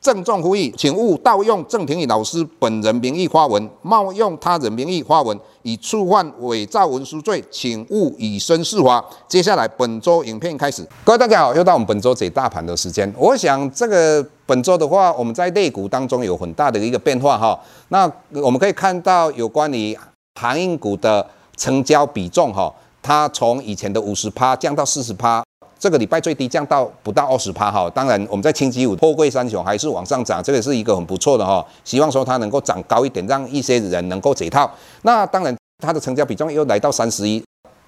[0.00, 9.04] 郑重呼吁，请勿盗用郑庭宇老师本人名义发文，冒用他人名义发文，以触犯伪造文书罪，请勿以身试法。
[9.26, 13.12] 接下来本周影片开始，各位大家好，又到我们本周解大盘的时间。
[13.18, 17.58] 我想这个本周的话，我们在类股当中有很大的一个变化哈。
[17.88, 19.98] 那我们可以看到有关于
[20.40, 22.72] 航运股的成交比重哈，
[23.02, 25.42] 它从以前的五十趴降到四十趴。
[25.78, 34.68] 这个礼拜最低降到不到二十趴哈，当然我们在星期五货柜三雄还是往上涨，这个是一个很不错的哈，希望说它能够涨高一点，让一些人能够解套。
[35.02, 37.40] 那当然它的成交比重又来到三十一，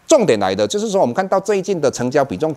[0.07, 2.55] 重点来的就是说我们看到最近的成交比重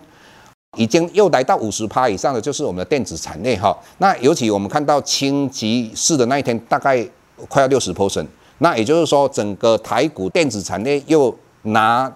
[0.78, 3.76] 已经又来到五十趴以上的，就是我们的电子产业哈。
[3.98, 7.04] 那尤其我们看到星期四的那一天大概
[7.50, 8.28] 快要六十 percent，
[8.60, 12.12] 那也就是说整个台股电子产业又拿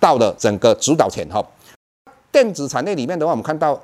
[0.00, 1.40] 到了整个主导权哈。
[2.32, 3.78] 电子产业里面的话，我们看到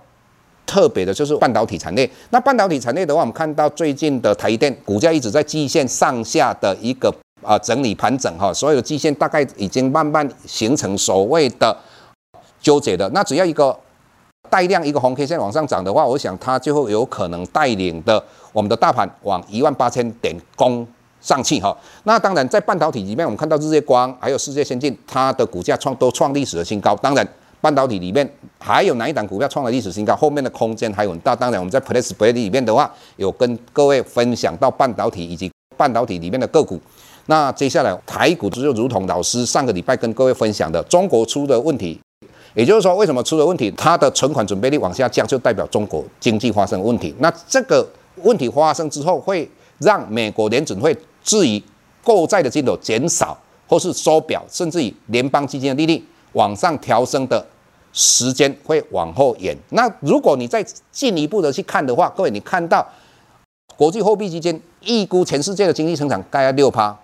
[0.64, 2.08] 特别的就是半导体产业。
[2.30, 11.76] 那半导体产业的话，我们看到最近的台电股价一直在季线上下的一个啊整理盘整哈，所有的季线大概已经慢慢形成所谓的
[12.60, 13.08] 纠结的。
[13.10, 13.76] 那只要一个
[14.48, 18.22] 带量一个红 K 线往上涨的话，我想它就有可能带领的
[18.52, 20.86] 我们的大盘往一万八千点攻
[21.20, 21.76] 上去哈。
[22.04, 26.94] 那当然在半导体里面，我们看到日月光还有世界先进，它的股价创都创历史的新高。
[26.96, 27.26] 当然。
[27.66, 28.24] 半导体里面
[28.60, 30.14] 还有哪一档股票创了历史新高？
[30.14, 31.34] 后面的空间还有很大。
[31.34, 36.80] 当然，我们在 PressPlay 里面的话，有跟各位分享到半导体以及半导体里面的个股。
[37.26, 42.00] 那接下来台股就如同老师上个礼拜跟各位分享的，中国出的问题，
[42.54, 43.68] 也就是说，为什么出了问题？
[43.72, 47.12] 它的存款准备率往下降，就代表中国经济发生问题。
[47.18, 47.84] 那这个
[48.22, 51.60] 问题发生之后，会让美国联准会质疑
[52.04, 56.00] 购债的金额减少，或是缩表，甚至于联邦基金的利率。
[56.32, 57.42] 往上调升的
[57.98, 59.56] 时间会往后延。
[59.70, 60.62] 那如果你再
[60.92, 62.86] 进一步的去看的话，各位，你看到
[63.74, 66.94] 国际货币基金预估全世界的经济成长大概六趴，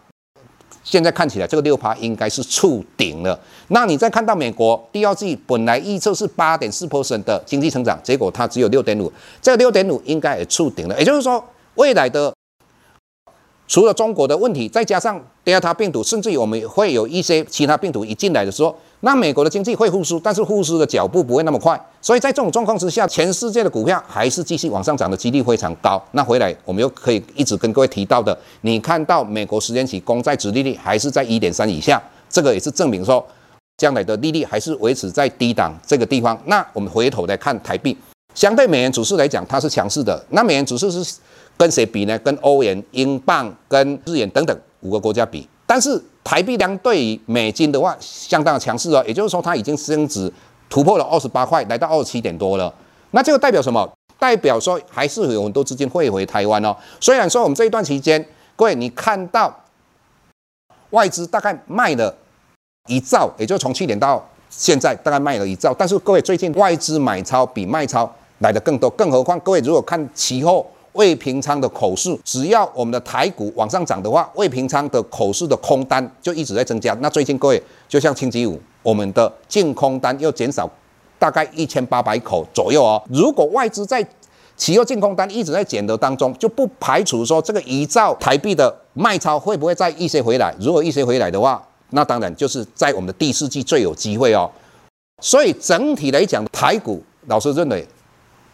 [0.85, 3.41] 现在看起来这个六趴应该是触顶了。
[3.69, 9.11] 那你再看到美国第二季本来预测是八点四 percent 的经济成长，结果它只有六点五，
[9.41, 10.99] 这个六点五应该也触顶了。
[10.99, 11.43] 也就是说，
[11.77, 12.35] 未来的
[13.67, 18.77] 除了中国的问题，再加上 Delta 病毒，甚至于我们会有一些其他病毒一进来的时候。
[19.05, 26.01] 那美国的经济会复苏，但是复苏的脚步不会那么快，所以在这种状况之下，全世界的股票还是继续往上涨的几率非常高。
[26.13, 33.27] 那回来我们又可以一直跟各位提到的，你看到美国十年期公债殖利率还是在一点三以下，这个也是证明说
[33.79, 36.41] 将来的利率还是维持在低档这个地方。
[36.45, 37.97] 那我们回头来看台币，
[38.37, 40.25] 相对美元指数来讲，它是强势的。
[40.31, 41.17] 那美元指数是
[41.57, 42.17] 跟谁比呢？
[42.21, 46.03] 跟欧元、英镑、跟日元等等五个国家比，但是。
[46.25, 50.33] 台币相对于美金的话，相当的强势哦，也就是说它已经升值
[50.71, 52.73] 突破了二十八块，来到二十七点多了。
[53.11, 53.93] 那这个代表什么？
[54.21, 56.73] 代表说还是有很多资金汇回台湾哦。
[57.01, 58.25] 虽然说我们这一段期间，
[58.55, 59.53] 各位你看到
[60.91, 62.15] 外资大概卖了
[62.87, 68.09] 一兆，也就从去年到现在大概卖了一兆，但是各位最近外资买超比卖超
[68.39, 70.65] 来的更多，更何况各位如果看期货。
[70.93, 76.93] 未平仓的口数，只要我们的台股往上涨的话，未平仓的口数的空单就一直在增加。
[77.01, 80.69] 那最近各位，就像星期五，我们的净空单又减少
[81.19, 83.03] 大概一千八百口左右哦。
[83.09, 84.07] 如果外资在
[84.57, 90.55] 期货净空单一直在减的当中，就不排除说这个一兆台币的卖超会不会再一些回来。
[90.61, 94.51] 如果一些回来的话，那当然就是在我们的第四季最有机会哦。
[95.23, 97.87] 所以整体来讲，台股老师认为。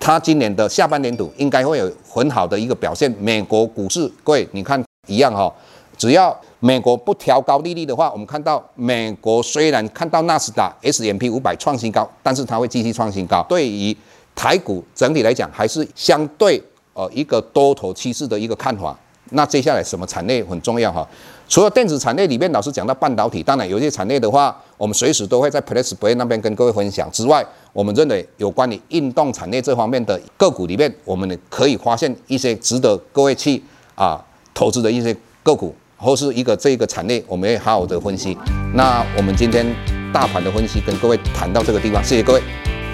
[0.00, 3.10] 它今年的下半年度应该会有很好的一个表现。
[3.20, 5.52] 美国股市，各位你看一样哈、哦，
[5.96, 13.44] 只要美国不调高利率的话，我们看到美国虽然看到纳斯达 S M P 五百创新高，但是它会继续创新高。
[13.48, 13.96] 对于
[14.34, 16.62] 台股整体来讲，还是相对
[16.94, 18.96] 呃一个多头趋势的一个看法。
[19.32, 21.06] 那接下来什么产业很重要哈？
[21.48, 27.10] 除了电子产业里面，老师讲到半导体，当然有些产业的话，我们随时都会在 PressPlay 那边跟各位分享。
[27.12, 27.44] 之外，
[27.74, 33.62] 我们认为有关于运动产业这方面的个股里面，我们可以发现一些值得各位去
[33.94, 35.74] 啊投资的一些个股。
[36.00, 38.38] 或是一个这个产业，我们会好好的分析。
[38.72, 39.66] 那我们今天
[40.12, 42.40] 大盘的分析跟各位谈到这个地方，谢谢各位。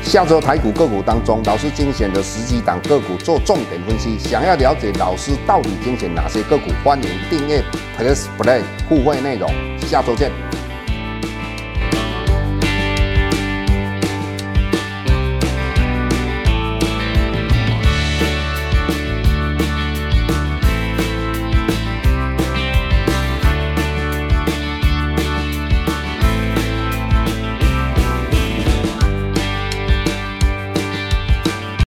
[0.03, 4.19] 下周台股个股当中，老师精选的十几档个股做重点分析。
[4.19, 7.63] 想要了解老师到底精选哪些个股，欢迎订阅
[7.99, 9.51] Plus Play 互惠内容。
[9.87, 10.54] 下周见。